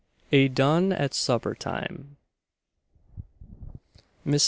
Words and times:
A 0.31 0.47
DUN 0.47 0.91
AT 0.93 1.13
SUPPER 1.13 1.53
TIME. 1.53 2.17
Mr. 4.25 4.39